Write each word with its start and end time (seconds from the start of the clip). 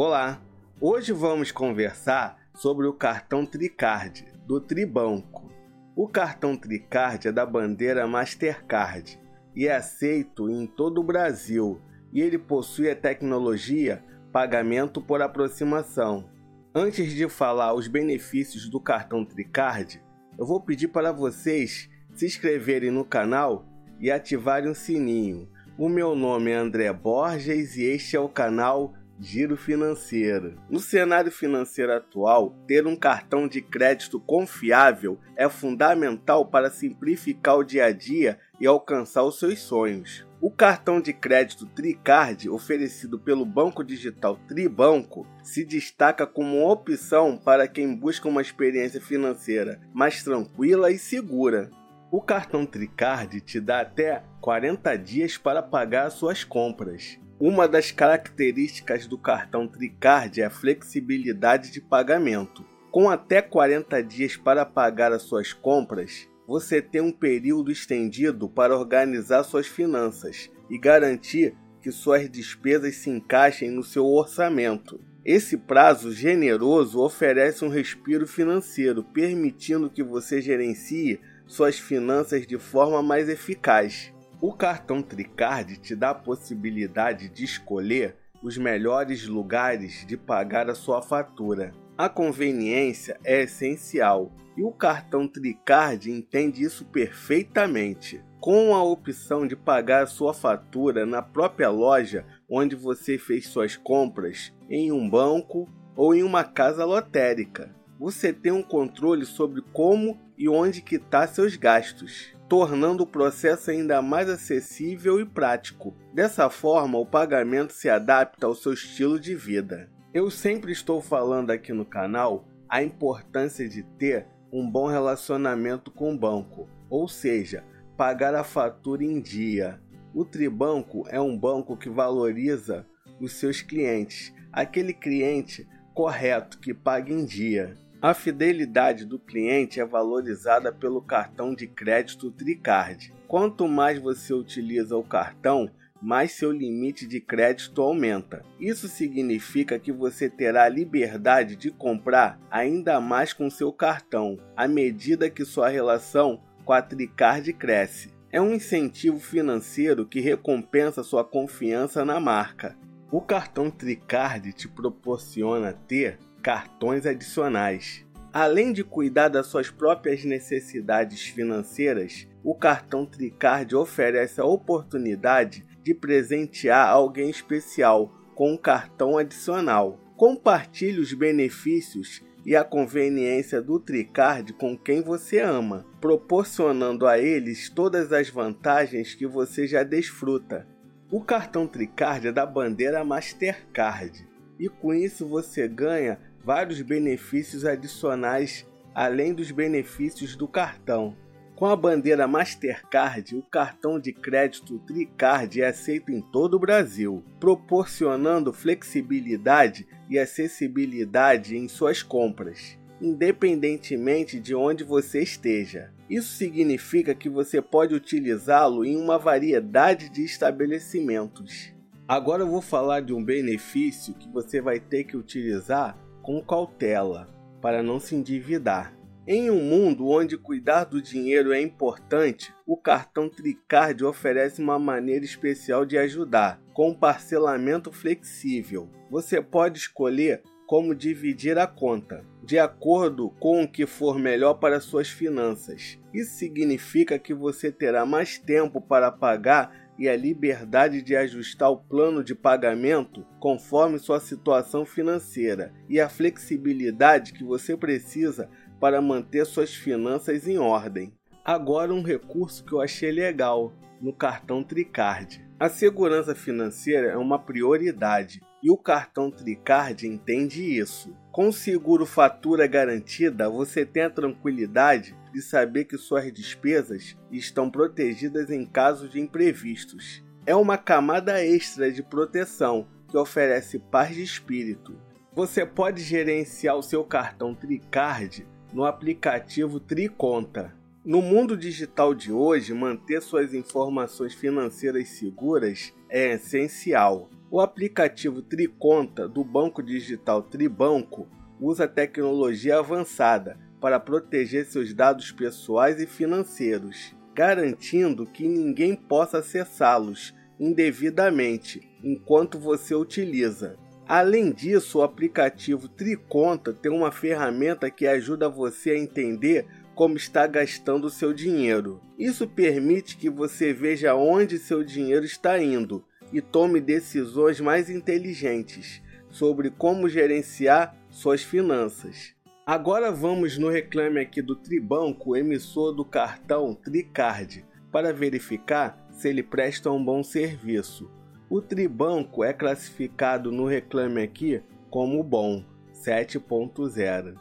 Olá! 0.00 0.40
Hoje 0.80 1.12
vamos 1.12 1.50
conversar 1.50 2.38
sobre 2.54 2.86
o 2.86 2.92
cartão 2.92 3.44
Tricard 3.44 4.24
do 4.46 4.60
Tribanco. 4.60 5.50
O 5.96 6.06
cartão 6.06 6.56
Tricard 6.56 7.26
é 7.26 7.32
da 7.32 7.44
bandeira 7.44 8.06
Mastercard 8.06 9.18
e 9.56 9.66
é 9.66 9.74
aceito 9.74 10.48
em 10.48 10.68
todo 10.68 11.00
o 11.00 11.02
Brasil 11.02 11.82
e 12.12 12.20
ele 12.20 12.38
possui 12.38 12.88
a 12.88 12.94
tecnologia 12.94 14.00
pagamento 14.32 15.02
por 15.02 15.20
aproximação. 15.20 16.30
Antes 16.72 17.12
de 17.12 17.28
falar 17.28 17.74
os 17.74 17.88
benefícios 17.88 18.68
do 18.68 18.78
cartão 18.78 19.24
Tricard, 19.24 20.00
eu 20.38 20.46
vou 20.46 20.60
pedir 20.60 20.86
para 20.86 21.10
vocês 21.10 21.90
se 22.14 22.24
inscreverem 22.24 22.92
no 22.92 23.04
canal 23.04 23.66
e 23.98 24.12
ativarem 24.12 24.70
o 24.70 24.76
sininho. 24.76 25.50
O 25.76 25.88
meu 25.88 26.14
nome 26.14 26.52
é 26.52 26.54
André 26.54 26.92
Borges 26.92 27.76
e 27.76 27.82
este 27.82 28.14
é 28.14 28.20
o 28.20 28.28
canal 28.28 28.94
Giro 29.20 29.56
financeiro. 29.56 30.54
No 30.70 30.78
cenário 30.78 31.32
financeiro 31.32 31.92
atual, 31.92 32.54
ter 32.68 32.86
um 32.86 32.94
cartão 32.94 33.48
de 33.48 33.60
crédito 33.60 34.20
confiável 34.20 35.18
é 35.36 35.48
fundamental 35.48 36.46
para 36.46 36.70
simplificar 36.70 37.56
o 37.56 37.64
dia 37.64 37.86
a 37.86 37.92
dia 37.92 38.38
e 38.60 38.66
alcançar 38.66 39.24
os 39.24 39.36
seus 39.36 39.58
sonhos. 39.58 40.24
O 40.40 40.52
cartão 40.52 41.00
de 41.00 41.12
crédito 41.12 41.66
Tricard, 41.66 42.48
oferecido 42.48 43.18
pelo 43.18 43.44
banco 43.44 43.82
digital 43.82 44.36
Tribanco, 44.46 45.26
se 45.42 45.64
destaca 45.64 46.24
como 46.24 46.58
uma 46.58 46.72
opção 46.72 47.36
para 47.36 47.66
quem 47.66 47.92
busca 47.92 48.28
uma 48.28 48.40
experiência 48.40 49.00
financeira 49.00 49.80
mais 49.92 50.22
tranquila 50.22 50.92
e 50.92 50.98
segura. 50.98 51.70
O 52.08 52.22
cartão 52.22 52.64
Tricard 52.64 53.40
te 53.40 53.58
dá 53.58 53.80
até 53.80 54.22
40 54.40 54.96
dias 54.96 55.36
para 55.36 55.60
pagar 55.60 56.08
suas 56.10 56.44
compras. 56.44 57.18
Uma 57.40 57.68
das 57.68 57.92
características 57.92 59.06
do 59.06 59.16
cartão 59.16 59.68
Tricard 59.68 60.40
é 60.40 60.44
a 60.44 60.50
flexibilidade 60.50 61.70
de 61.70 61.80
pagamento. 61.80 62.66
Com 62.90 63.08
até 63.08 63.40
40 63.40 64.02
dias 64.02 64.36
para 64.36 64.66
pagar 64.66 65.12
as 65.12 65.22
suas 65.22 65.52
compras, 65.52 66.28
você 66.48 66.82
tem 66.82 67.00
um 67.00 67.12
período 67.12 67.70
estendido 67.70 68.48
para 68.48 68.76
organizar 68.76 69.44
suas 69.44 69.68
finanças 69.68 70.50
e 70.68 70.76
garantir 70.76 71.54
que 71.80 71.92
suas 71.92 72.28
despesas 72.28 72.96
se 72.96 73.08
encaixem 73.08 73.70
no 73.70 73.84
seu 73.84 74.04
orçamento. 74.04 75.00
Esse 75.24 75.56
prazo 75.56 76.10
generoso 76.10 77.00
oferece 77.00 77.64
um 77.64 77.68
respiro 77.68 78.26
financeiro, 78.26 79.04
permitindo 79.04 79.88
que 79.88 80.02
você 80.02 80.42
gerencie 80.42 81.20
suas 81.46 81.78
finanças 81.78 82.44
de 82.44 82.58
forma 82.58 83.00
mais 83.00 83.28
eficaz. 83.28 84.12
O 84.40 84.52
cartão 84.52 85.02
Tricard 85.02 85.78
te 85.78 85.96
dá 85.96 86.10
a 86.10 86.14
possibilidade 86.14 87.28
de 87.28 87.42
escolher 87.42 88.14
os 88.40 88.56
melhores 88.56 89.26
lugares 89.26 90.06
de 90.06 90.16
pagar 90.16 90.70
a 90.70 90.76
sua 90.76 91.02
fatura. 91.02 91.72
A 91.96 92.08
conveniência 92.08 93.18
é 93.24 93.42
essencial 93.42 94.32
e 94.56 94.62
o 94.62 94.70
cartão 94.70 95.26
Tricard 95.26 96.08
entende 96.08 96.62
isso 96.62 96.84
perfeitamente. 96.84 98.22
Com 98.38 98.76
a 98.76 98.82
opção 98.84 99.44
de 99.44 99.56
pagar 99.56 100.04
a 100.04 100.06
sua 100.06 100.32
fatura 100.32 101.04
na 101.04 101.20
própria 101.20 101.68
loja 101.68 102.24
onde 102.48 102.76
você 102.76 103.18
fez 103.18 103.48
suas 103.48 103.76
compras, 103.76 104.54
em 104.70 104.92
um 104.92 105.10
banco 105.10 105.68
ou 105.96 106.14
em 106.14 106.22
uma 106.22 106.44
casa 106.44 106.84
lotérica, 106.84 107.74
você 107.98 108.32
tem 108.32 108.52
um 108.52 108.62
controle 108.62 109.26
sobre 109.26 109.62
como 109.72 110.16
e 110.38 110.48
onde 110.48 110.80
quitar 110.80 111.26
seus 111.26 111.56
gastos 111.56 112.37
tornando 112.48 113.02
o 113.02 113.06
processo 113.06 113.70
ainda 113.70 114.00
mais 114.00 114.28
acessível 114.28 115.20
e 115.20 115.26
prático. 115.26 115.94
Dessa 116.14 116.48
forma, 116.48 116.98
o 116.98 117.04
pagamento 117.04 117.72
se 117.72 117.90
adapta 117.90 118.46
ao 118.46 118.54
seu 118.54 118.72
estilo 118.72 119.20
de 119.20 119.34
vida. 119.34 119.90
Eu 120.14 120.30
sempre 120.30 120.72
estou 120.72 121.02
falando 121.02 121.50
aqui 121.50 121.72
no 121.72 121.84
canal 121.84 122.48
a 122.68 122.82
importância 122.82 123.68
de 123.68 123.82
ter 123.82 124.26
um 124.50 124.68
bom 124.68 124.86
relacionamento 124.86 125.90
com 125.90 126.14
o 126.14 126.18
banco, 126.18 126.68
ou 126.88 127.06
seja, 127.06 127.62
pagar 127.96 128.34
a 128.34 128.42
fatura 128.42 129.04
em 129.04 129.20
dia. 129.20 129.80
O 130.14 130.24
Tribanco 130.24 131.04
é 131.08 131.20
um 131.20 131.36
banco 131.36 131.76
que 131.76 131.90
valoriza 131.90 132.86
os 133.20 133.32
seus 133.34 133.60
clientes, 133.60 134.32
aquele 134.50 134.94
cliente 134.94 135.68
correto 135.94 136.58
que 136.58 136.72
paga 136.72 137.12
em 137.12 137.24
dia. 137.24 137.76
A 138.00 138.14
fidelidade 138.14 139.04
do 139.04 139.18
cliente 139.18 139.80
é 139.80 139.84
valorizada 139.84 140.72
pelo 140.72 141.02
cartão 141.02 141.52
de 141.52 141.66
crédito 141.66 142.30
Tricard. 142.30 143.12
Quanto 143.26 143.66
mais 143.66 143.98
você 143.98 144.32
utiliza 144.32 144.96
o 144.96 145.02
cartão, 145.02 145.68
mais 146.00 146.30
seu 146.30 146.52
limite 146.52 147.08
de 147.08 147.20
crédito 147.20 147.82
aumenta. 147.82 148.44
Isso 148.60 148.86
significa 148.86 149.80
que 149.80 149.90
você 149.90 150.30
terá 150.30 150.68
liberdade 150.68 151.56
de 151.56 151.72
comprar 151.72 152.38
ainda 152.48 153.00
mais 153.00 153.32
com 153.32 153.50
seu 153.50 153.72
cartão, 153.72 154.38
à 154.56 154.68
medida 154.68 155.28
que 155.28 155.44
sua 155.44 155.68
relação 155.68 156.40
com 156.64 156.72
a 156.72 156.80
Tricard 156.80 157.52
cresce. 157.52 158.14
É 158.30 158.40
um 158.40 158.54
incentivo 158.54 159.18
financeiro 159.18 160.06
que 160.06 160.20
recompensa 160.20 161.02
sua 161.02 161.24
confiança 161.24 162.04
na 162.04 162.20
marca. 162.20 162.76
O 163.10 163.20
cartão 163.20 163.72
Tricard 163.72 164.52
te 164.52 164.68
proporciona 164.68 165.72
ter 165.72 166.16
cartões 166.48 167.04
adicionais. 167.04 168.06
Além 168.32 168.72
de 168.72 168.82
cuidar 168.82 169.28
das 169.28 169.48
suas 169.48 169.70
próprias 169.70 170.24
necessidades 170.24 171.24
financeiras, 171.24 172.26
o 172.42 172.54
cartão 172.54 173.04
Tricard 173.04 173.76
oferece 173.76 174.40
a 174.40 174.46
oportunidade 174.46 175.62
de 175.82 175.92
presentear 175.92 176.88
alguém 176.88 177.28
especial 177.28 178.10
com 178.34 178.52
um 178.52 178.56
cartão 178.56 179.18
adicional. 179.18 180.00
Compartilhe 180.16 180.98
os 180.98 181.12
benefícios 181.12 182.22
e 182.46 182.56
a 182.56 182.64
conveniência 182.64 183.60
do 183.60 183.78
Tricard 183.78 184.54
com 184.54 184.74
quem 184.74 185.02
você 185.02 185.40
ama, 185.40 185.84
proporcionando 186.00 187.06
a 187.06 187.18
eles 187.18 187.68
todas 187.68 188.10
as 188.10 188.30
vantagens 188.30 189.14
que 189.14 189.26
você 189.26 189.66
já 189.66 189.82
desfruta. 189.82 190.66
O 191.12 191.22
cartão 191.22 191.66
Tricard 191.66 192.28
é 192.28 192.32
da 192.32 192.46
bandeira 192.46 193.04
Mastercard 193.04 194.26
e 194.58 194.66
com 194.68 194.94
isso 194.94 195.26
você 195.26 195.68
ganha 195.68 196.18
vários 196.44 196.80
benefícios 196.80 197.64
adicionais 197.64 198.66
além 198.98 199.32
dos 199.32 199.52
benefícios 199.52 200.34
do 200.34 200.48
cartão. 200.48 201.16
Com 201.54 201.66
a 201.66 201.76
bandeira 201.76 202.26
Mastercard, 202.26 203.36
o 203.36 203.42
cartão 203.42 203.98
de 203.98 204.12
crédito 204.12 204.78
Tricard 204.80 205.60
é 205.60 205.66
aceito 205.66 206.10
em 206.10 206.20
todo 206.20 206.54
o 206.54 206.58
Brasil, 206.58 207.24
proporcionando 207.38 208.52
flexibilidade 208.52 209.86
e 210.10 210.18
acessibilidade 210.18 211.56
em 211.56 211.68
suas 211.68 212.02
compras, 212.02 212.76
independentemente 213.00 214.40
de 214.40 214.52
onde 214.52 214.82
você 214.82 215.22
esteja. 215.22 215.92
Isso 216.10 216.34
significa 216.34 217.14
que 217.14 217.28
você 217.28 217.62
pode 217.62 217.94
utilizá-lo 217.94 218.84
em 218.84 218.96
uma 218.96 219.16
variedade 219.16 220.08
de 220.08 220.24
estabelecimentos. 220.24 221.72
Agora 222.08 222.42
eu 222.42 222.48
vou 222.48 222.62
falar 222.62 223.00
de 223.00 223.12
um 223.12 223.22
benefício 223.22 224.14
que 224.14 224.28
você 224.28 224.60
vai 224.60 224.80
ter 224.80 225.04
que 225.04 225.16
utilizar 225.16 225.96
com 226.28 226.42
cautela 226.42 227.26
para 227.58 227.82
não 227.82 227.98
se 227.98 228.14
endividar. 228.14 228.94
Em 229.26 229.48
um 229.50 229.62
mundo 229.62 230.08
onde 230.08 230.36
cuidar 230.36 230.84
do 230.84 231.00
dinheiro 231.00 231.54
é 231.54 231.62
importante, 231.62 232.54
o 232.66 232.76
cartão 232.76 233.30
Tricard 233.30 234.04
oferece 234.04 234.60
uma 234.60 234.78
maneira 234.78 235.24
especial 235.24 235.86
de 235.86 235.96
ajudar, 235.96 236.60
com 236.74 236.92
parcelamento 236.92 237.90
flexível. 237.90 238.90
Você 239.10 239.40
pode 239.40 239.78
escolher 239.78 240.42
como 240.66 240.94
dividir 240.94 241.58
a 241.58 241.66
conta, 241.66 242.22
de 242.44 242.58
acordo 242.58 243.30
com 243.40 243.62
o 243.62 243.68
que 243.68 243.86
for 243.86 244.18
melhor 244.18 244.52
para 244.52 244.80
suas 244.80 245.08
finanças. 245.08 245.98
Isso 246.12 246.36
significa 246.36 247.18
que 247.18 247.32
você 247.32 247.72
terá 247.72 248.04
mais 248.04 248.36
tempo 248.38 248.82
para 248.82 249.10
pagar 249.10 249.87
e 249.98 250.08
a 250.08 250.16
liberdade 250.16 251.02
de 251.02 251.16
ajustar 251.16 251.70
o 251.70 251.76
plano 251.76 252.22
de 252.22 252.34
pagamento 252.34 253.26
conforme 253.40 253.98
sua 253.98 254.20
situação 254.20 254.86
financeira 254.86 255.72
e 255.88 256.00
a 256.00 256.08
flexibilidade 256.08 257.32
que 257.32 257.42
você 257.42 257.76
precisa 257.76 258.48
para 258.78 259.02
manter 259.02 259.44
suas 259.44 259.74
finanças 259.74 260.46
em 260.46 260.58
ordem. 260.58 261.12
Agora, 261.44 261.92
um 261.92 262.02
recurso 262.02 262.64
que 262.64 262.72
eu 262.72 262.80
achei 262.80 263.10
legal 263.10 263.72
no 264.00 264.12
cartão 264.12 264.62
Tricard. 264.62 265.44
A 265.58 265.68
segurança 265.68 266.34
financeira 266.34 267.08
é 267.08 267.16
uma 267.16 267.38
prioridade 267.38 268.40
e 268.62 268.70
o 268.70 268.76
cartão 268.76 269.30
Tricard 269.30 270.06
entende 270.06 270.62
isso. 270.62 271.16
Com 271.32 271.50
seguro 271.50 272.06
fatura 272.06 272.66
garantida, 272.66 273.48
você 273.48 273.84
tem 273.84 274.04
a 274.04 274.10
tranquilidade 274.10 275.16
de 275.38 275.42
saber 275.42 275.84
que 275.84 275.96
suas 275.96 276.32
despesas 276.32 277.16
estão 277.30 277.70
protegidas 277.70 278.50
em 278.50 278.66
caso 278.66 279.08
de 279.08 279.20
imprevistos. 279.20 280.24
É 280.44 280.52
uma 280.52 280.76
camada 280.76 281.44
extra 281.44 281.92
de 281.92 282.02
proteção 282.02 282.88
que 283.08 283.16
oferece 283.16 283.78
paz 283.78 284.16
de 284.16 284.22
espírito. 284.22 284.98
Você 285.32 285.64
pode 285.64 286.02
gerenciar 286.02 286.76
o 286.76 286.82
seu 286.82 287.04
cartão 287.04 287.54
Tricard 287.54 288.44
no 288.72 288.84
aplicativo 288.84 289.78
Triconta. 289.78 290.74
No 291.04 291.22
mundo 291.22 291.56
digital 291.56 292.16
de 292.16 292.32
hoje, 292.32 292.74
manter 292.74 293.22
suas 293.22 293.54
informações 293.54 294.34
financeiras 294.34 295.08
seguras 295.10 295.94
é 296.10 296.32
essencial. 296.32 297.30
O 297.48 297.60
aplicativo 297.60 298.42
Triconta 298.42 299.28
do 299.28 299.44
banco 299.44 299.84
digital 299.84 300.42
Tribanco 300.42 301.28
usa 301.60 301.86
tecnologia 301.86 302.80
avançada 302.80 303.67
para 303.80 304.00
proteger 304.00 304.66
seus 304.66 304.92
dados 304.92 305.30
pessoais 305.30 306.00
e 306.00 306.06
financeiros, 306.06 307.14
garantindo 307.34 308.26
que 308.26 308.46
ninguém 308.46 308.94
possa 308.94 309.38
acessá-los 309.38 310.34
indevidamente 310.58 311.88
enquanto 312.02 312.58
você 312.58 312.94
utiliza. 312.94 313.76
Além 314.06 314.50
disso, 314.50 314.98
o 314.98 315.02
aplicativo 315.02 315.86
Triconta 315.86 316.72
tem 316.72 316.90
uma 316.90 317.12
ferramenta 317.12 317.90
que 317.90 318.06
ajuda 318.06 318.48
você 318.48 318.92
a 318.92 318.98
entender 318.98 319.66
como 319.94 320.16
está 320.16 320.46
gastando 320.46 321.10
seu 321.10 321.32
dinheiro. 321.32 322.00
Isso 322.18 322.48
permite 322.48 323.16
que 323.16 323.28
você 323.28 323.72
veja 323.72 324.14
onde 324.14 324.58
seu 324.58 324.82
dinheiro 324.82 325.24
está 325.24 325.62
indo 325.62 326.04
e 326.32 326.40
tome 326.40 326.80
decisões 326.80 327.60
mais 327.60 327.90
inteligentes 327.90 329.02
sobre 329.28 329.70
como 329.70 330.08
gerenciar 330.08 330.96
suas 331.10 331.42
finanças. 331.42 332.34
Agora 332.68 333.10
vamos 333.10 333.56
no 333.56 333.70
reclame 333.70 334.20
aqui 334.20 334.42
do 334.42 334.54
Tribanco, 334.54 335.34
emissor 335.34 335.90
do 335.90 336.04
cartão 336.04 336.74
Tricard, 336.74 337.64
para 337.90 338.12
verificar 338.12 339.08
se 339.10 339.26
ele 339.26 339.42
presta 339.42 339.90
um 339.90 340.04
bom 340.04 340.22
serviço. 340.22 341.10
O 341.48 341.62
Tribanco 341.62 342.44
é 342.44 342.52
classificado 342.52 343.50
no 343.50 343.64
reclame 343.64 344.22
aqui 344.22 344.62
como 344.90 345.24
bom, 345.24 345.64
7.0. 345.94 347.40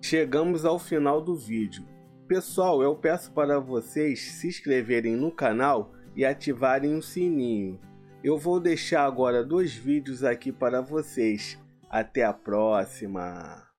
Chegamos 0.00 0.64
ao 0.64 0.78
final 0.78 1.20
do 1.20 1.36
vídeo. 1.36 1.84
Pessoal, 2.26 2.82
eu 2.82 2.96
peço 2.96 3.30
para 3.32 3.60
vocês 3.60 4.22
se 4.22 4.48
inscreverem 4.48 5.14
no 5.16 5.30
canal 5.30 5.92
e 6.16 6.24
ativarem 6.24 6.96
o 6.96 7.02
sininho. 7.02 7.78
Eu 8.24 8.38
vou 8.38 8.58
deixar 8.58 9.04
agora 9.04 9.44
dois 9.44 9.74
vídeos 9.74 10.24
aqui 10.24 10.50
para 10.50 10.80
vocês. 10.80 11.58
Até 11.90 12.24
a 12.24 12.32
próxima! 12.32 13.67